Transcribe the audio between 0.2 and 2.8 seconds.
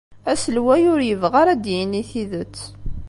Aselway ur yebɣi ara ad d-yini tidet.